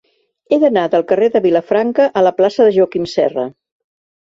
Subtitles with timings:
[0.53, 3.47] He d'anar del carrer de Vilafranca a la plaça de Joaquim Serra.